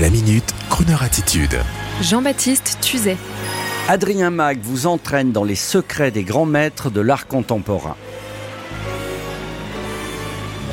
La 0.00 0.10
minute, 0.10 0.52
Kroneur 0.70 1.04
attitude. 1.04 1.56
Jean-Baptiste 2.02 2.78
Tuzet. 2.80 3.16
Adrien 3.88 4.30
Mag 4.30 4.58
vous 4.60 4.88
entraîne 4.88 5.30
dans 5.30 5.44
les 5.44 5.54
secrets 5.54 6.10
des 6.10 6.24
grands 6.24 6.46
maîtres 6.46 6.90
de 6.90 7.00
l'art 7.00 7.28
contemporain. 7.28 7.94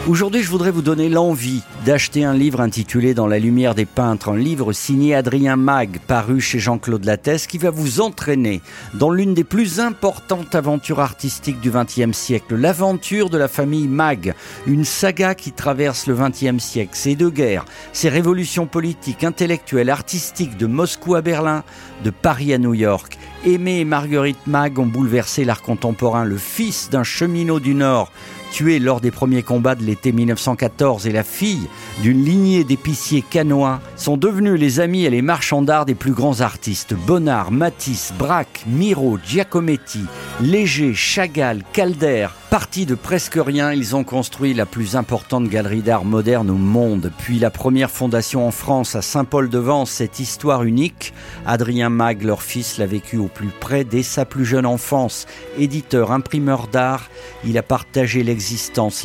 Aujourd'hui, 0.07 0.41
je 0.41 0.49
voudrais 0.49 0.71
vous 0.71 0.81
donner 0.81 1.09
l'envie 1.09 1.61
d'acheter 1.85 2.25
un 2.25 2.33
livre 2.33 2.59
intitulé 2.59 3.13
Dans 3.13 3.27
la 3.27 3.37
lumière 3.37 3.75
des 3.75 3.85
peintres, 3.85 4.29
un 4.29 4.35
livre 4.35 4.73
signé 4.73 5.13
Adrien 5.13 5.57
Mag, 5.57 5.99
paru 6.07 6.41
chez 6.41 6.57
Jean-Claude 6.57 7.05
Lattès, 7.05 7.45
qui 7.45 7.59
va 7.59 7.69
vous 7.69 8.01
entraîner 8.01 8.61
dans 8.95 9.11
l'une 9.11 9.35
des 9.35 9.43
plus 9.43 9.79
importantes 9.79 10.55
aventures 10.55 11.01
artistiques 11.01 11.59
du 11.59 11.69
XXe 11.69 12.17
siècle, 12.17 12.55
l'aventure 12.55 13.29
de 13.29 13.37
la 13.37 13.47
famille 13.47 13.87
Mag, 13.87 14.33
une 14.65 14.85
saga 14.85 15.35
qui 15.35 15.51
traverse 15.51 16.07
le 16.07 16.15
XXe 16.15 16.57
siècle, 16.57 16.91
ses 16.93 17.15
deux 17.15 17.29
guerres, 17.29 17.65
ses 17.93 18.09
révolutions 18.09 18.65
politiques, 18.65 19.23
intellectuelles, 19.23 19.91
artistiques, 19.91 20.57
de 20.57 20.65
Moscou 20.65 21.13
à 21.13 21.21
Berlin, 21.21 21.63
de 22.03 22.09
Paris 22.09 22.55
à 22.55 22.57
New 22.57 22.73
York. 22.73 23.19
Aimé 23.45 23.79
et 23.79 23.85
Marguerite 23.85 24.47
Mag 24.47 24.79
ont 24.79 24.87
bouleversé 24.87 25.45
l'art 25.45 25.61
contemporain, 25.61 26.25
le 26.25 26.37
fils 26.37 26.89
d'un 26.89 27.03
cheminot 27.03 27.59
du 27.59 27.75
Nord, 27.75 28.11
tué 28.51 28.79
lors 28.79 29.01
des 29.01 29.11
premiers 29.11 29.43
combats 29.43 29.75
de 29.75 29.83
l'été 29.83 30.11
1914 30.11 31.07
et 31.07 31.11
la 31.11 31.23
fille 31.23 31.67
d'une 32.01 32.23
lignée 32.23 32.63
d'épiciers 32.63 33.23
canois 33.27 33.79
sont 33.95 34.17
devenus 34.17 34.59
les 34.59 34.79
amis 34.79 35.05
et 35.05 35.09
les 35.09 35.21
marchands 35.21 35.61
d'art 35.61 35.85
des 35.85 35.95
plus 35.95 36.11
grands 36.11 36.41
artistes. 36.41 36.93
Bonnard, 36.93 37.51
Matisse, 37.51 38.13
Braque, 38.19 38.65
Miro, 38.67 39.17
Giacometti, 39.25 40.01
Léger, 40.41 40.93
Chagall, 40.93 41.63
Calder. 41.73 42.27
Partis 42.51 42.85
de 42.85 42.95
presque 42.95 43.39
rien, 43.41 43.71
ils 43.71 43.95
ont 43.95 44.03
construit 44.03 44.53
la 44.53 44.65
plus 44.65 44.97
importante 44.97 45.47
galerie 45.47 45.81
d'art 45.81 46.03
moderne 46.03 46.49
au 46.49 46.55
monde. 46.55 47.09
Puis 47.17 47.39
la 47.39 47.49
première 47.49 47.89
fondation 47.89 48.45
en 48.45 48.51
France 48.51 48.93
à 48.93 49.01
Saint-Paul-de-Vence, 49.01 49.89
cette 49.89 50.19
histoire 50.19 50.63
unique. 50.63 51.13
Adrien 51.45 51.87
Mag, 51.87 52.23
leur 52.23 52.43
fils, 52.43 52.77
l'a 52.77 52.87
vécu 52.87 53.15
au 53.15 53.27
plus 53.27 53.47
près 53.61 53.85
dès 53.85 54.03
sa 54.03 54.25
plus 54.25 54.43
jeune 54.43 54.65
enfance. 54.65 55.27
Éditeur, 55.57 56.11
imprimeur 56.11 56.67
d'art, 56.67 57.09
il 57.45 57.57
a 57.57 57.63
partagé 57.63 58.21
l'existence, 58.21 58.40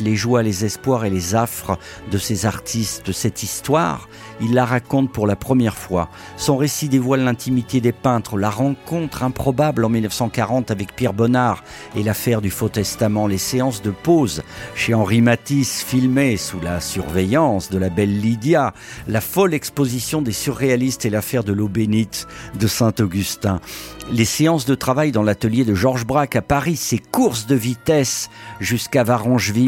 les 0.01 0.15
joies, 0.15 0.43
les 0.43 0.65
espoirs 0.65 1.05
et 1.05 1.09
les 1.09 1.35
affres 1.35 1.77
de 2.11 2.17
ces 2.17 2.45
artistes, 2.45 3.11
cette 3.11 3.43
histoire. 3.43 4.09
Il 4.41 4.53
la 4.53 4.65
raconte 4.65 5.11
pour 5.11 5.25
la 5.25 5.35
première 5.35 5.77
fois. 5.77 6.09
Son 6.37 6.57
récit 6.57 6.89
dévoile 6.89 7.21
l'intimité 7.21 7.81
des 7.81 7.91
peintres, 7.91 8.37
la 8.37 8.49
rencontre 8.49 9.23
improbable 9.23 9.83
en 9.83 9.89
1940 9.89 10.69
avec 10.69 10.95
Pierre 10.95 11.13
Bonnard 11.13 11.63
et 11.95 12.03
l'affaire 12.03 12.41
du 12.41 12.51
faux 12.51 12.69
testament, 12.69 13.27
les 13.27 13.37
séances 13.37 13.81
de 13.81 13.91
pause 13.91 14.43
chez 14.75 14.93
Henri 14.93 15.21
Matisse 15.21 15.83
filmées 15.83 16.37
sous 16.37 16.59
la 16.59 16.79
surveillance 16.81 17.69
de 17.69 17.77
la 17.77 17.89
belle 17.89 18.19
Lydia, 18.19 18.73
la 19.07 19.21
folle 19.21 19.53
exposition 19.53 20.21
des 20.21 20.31
surréalistes 20.31 21.05
et 21.05 21.09
l'affaire 21.09 21.43
de 21.43 21.53
l'eau 21.53 21.67
bénite 21.67 22.27
de 22.59 22.67
Saint-Augustin, 22.67 23.59
les 24.11 24.25
séances 24.25 24.65
de 24.65 24.75
travail 24.75 25.11
dans 25.11 25.23
l'atelier 25.23 25.65
de 25.65 25.73
Georges 25.73 26.05
Braque 26.05 26.35
à 26.35 26.41
Paris, 26.41 26.75
ses 26.75 26.99
courses 26.99 27.47
de 27.47 27.55
vitesse 27.55 28.29
jusqu'à 28.59 29.03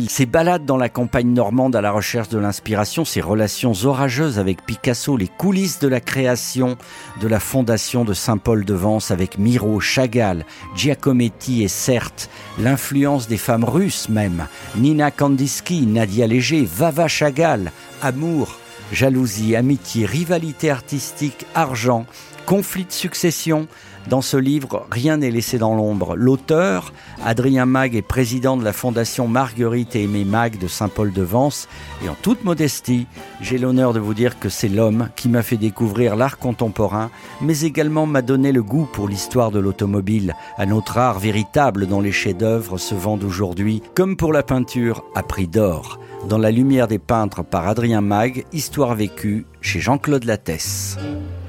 Ses 0.07 0.25
balades 0.25 0.65
dans 0.65 0.77
la 0.77 0.89
campagne 0.89 1.33
normande 1.33 1.75
à 1.75 1.81
la 1.81 1.91
recherche 1.91 2.29
de 2.29 2.37
l'inspiration, 2.37 3.03
ses 3.03 3.19
relations 3.19 3.73
orageuses 3.83 4.39
avec 4.39 4.65
Picasso, 4.65 5.17
les 5.17 5.27
coulisses 5.27 5.79
de 5.79 5.87
la 5.87 5.99
création 5.99 6.77
de 7.19 7.27
la 7.27 7.39
fondation 7.39 8.05
de 8.05 8.13
Saint-Paul-de-Vence 8.13 9.11
avec 9.11 9.37
Miro, 9.37 9.79
Chagall, 9.79 10.45
Giacometti 10.75 11.63
et 11.63 11.67
certes 11.67 12.29
l'influence 12.57 13.27
des 13.27 13.37
femmes 13.37 13.65
russes 13.65 14.07
même, 14.07 14.47
Nina 14.75 15.11
Kandinsky, 15.11 15.85
Nadia 15.85 16.25
Léger, 16.25 16.65
Vava 16.65 17.07
Chagall, 17.07 17.71
amour, 18.01 18.57
jalousie, 18.93 19.55
amitié, 19.55 20.05
rivalité 20.05 20.69
artistique, 20.71 21.45
argent, 21.53 22.05
conflit 22.49 22.85
de 22.85 22.91
succession. 22.91 23.67
Dans 24.09 24.23
ce 24.23 24.35
livre, 24.35 24.87
rien 24.89 25.17
n'est 25.17 25.29
laissé 25.29 25.59
dans 25.59 25.75
l'ombre. 25.75 26.15
L'auteur, 26.15 26.93
Adrien 27.23 27.67
Mag, 27.67 27.95
est 27.95 28.01
président 28.01 28.57
de 28.57 28.63
la 28.63 28.73
fondation 28.73 29.27
Marguerite 29.27 29.95
et 29.95 30.05
Aimé 30.05 30.25
Mag 30.25 30.57
de 30.57 30.67
Saint-Paul-de-Vence. 30.67 31.67
Et 32.03 32.09
en 32.09 32.15
toute 32.19 32.43
modestie, 32.43 33.05
j'ai 33.39 33.59
l'honneur 33.59 33.93
de 33.93 33.99
vous 33.99 34.15
dire 34.15 34.39
que 34.39 34.49
c'est 34.49 34.67
l'homme 34.67 35.09
qui 35.15 35.29
m'a 35.29 35.43
fait 35.43 35.57
découvrir 35.57 36.15
l'art 36.15 36.39
contemporain, 36.39 37.11
mais 37.39 37.61
également 37.61 38.07
m'a 38.07 38.23
donné 38.23 38.51
le 38.51 38.63
goût 38.63 38.89
pour 38.91 39.07
l'histoire 39.07 39.51
de 39.51 39.59
l'automobile, 39.59 40.33
un 40.57 40.71
autre 40.71 40.97
art 40.97 41.19
véritable 41.19 41.85
dont 41.85 42.01
les 42.01 42.11
chefs-d'œuvre 42.11 42.79
se 42.79 42.95
vendent 42.95 43.25
aujourd'hui, 43.25 43.83
comme 43.93 44.17
pour 44.17 44.33
la 44.33 44.41
peinture 44.41 45.03
à 45.13 45.21
prix 45.21 45.47
d'or. 45.47 45.99
Dans 46.27 46.39
la 46.39 46.49
lumière 46.49 46.87
des 46.87 46.97
peintres 46.97 47.43
par 47.43 47.67
Adrien 47.67 48.01
Mag, 48.01 48.43
histoire 48.53 48.95
vécue 48.95 49.45
chez 49.61 49.79
Jean-Claude 49.79 50.23
Lattès. 50.23 50.97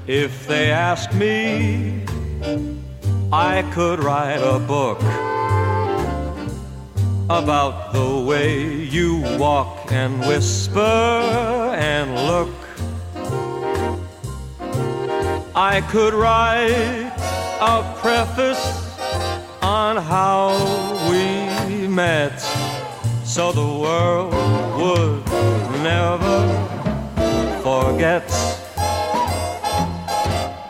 If 0.07 0.47
they 0.47 0.71
asked 0.71 1.13
me, 1.13 2.03
I 3.31 3.61
could 3.71 4.03
write 4.03 4.41
a 4.41 4.57
book 4.57 4.99
about 7.29 7.93
the 7.93 8.19
way 8.19 8.65
you 8.65 9.21
walk 9.37 9.91
and 9.91 10.19
whisper 10.21 10.79
and 10.79 12.15
look. 12.15 12.49
I 15.55 15.81
could 15.91 16.15
write 16.15 17.13
a 17.61 17.95
preface 18.01 18.97
on 19.61 19.97
how 19.97 20.57
we 21.11 21.87
met 21.87 22.39
so 23.23 23.51
the 23.51 23.61
world 23.61 24.33
would 24.81 25.25
never 25.83 26.41
forget 27.61 28.50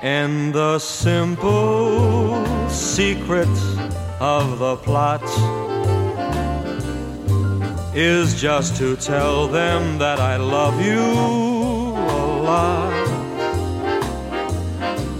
and 0.02 0.52
the 0.52 0.80
simple 0.80 2.44
secret 2.68 3.48
of 4.20 4.58
the 4.58 4.76
plot 4.78 5.22
is 7.96 8.42
just 8.42 8.78
to 8.78 8.96
tell 8.96 9.48
them 9.48 10.00
that 10.00 10.20
I 10.20 10.38
love 10.38 10.82
you 10.84 11.02
a 11.02 12.26
lot. 12.42 12.92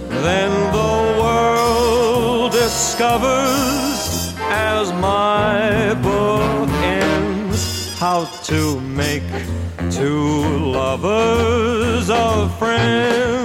Then 0.08 0.50
the 0.72 1.20
world 1.22 2.52
discovers 2.52 4.34
as 4.50 4.92
my 4.94 5.94
book 6.02 6.68
ends 6.70 7.96
how 7.98 8.24
to 8.44 8.80
make 8.80 9.22
two 9.90 10.58
lovers 10.58 12.10
of 12.10 12.58
friends. 12.58 13.41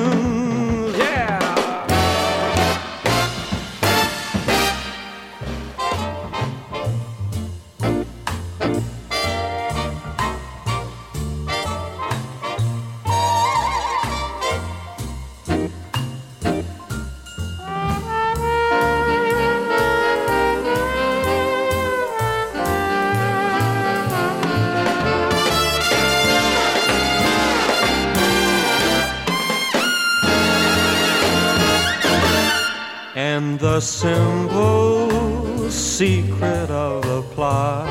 The 33.78 33.82
simple 33.82 35.70
secret 35.70 36.72
of 36.72 37.04
the 37.04 37.22
plot 37.36 37.88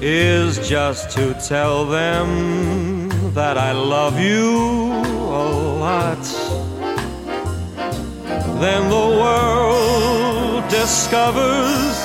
is 0.00 0.68
just 0.68 1.10
to 1.10 1.34
tell 1.48 1.84
them 1.84 3.08
that 3.34 3.58
I 3.58 3.72
love 3.72 4.20
you 4.20 4.92
a 5.42 5.46
lot. 5.84 6.24
Then 8.62 8.82
the 8.96 9.08
world 9.22 10.68
discovers 10.68 11.96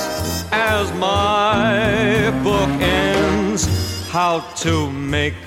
as 0.50 0.92
my 0.94 2.32
book 2.42 2.70
ends 2.80 3.62
how 4.10 4.40
to 4.64 4.90
make 4.90 5.40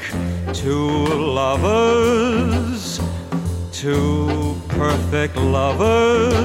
two 0.54 1.06
lovers 1.44 3.02
two 3.76 4.56
perfect 4.70 5.36
lovers 5.36 6.45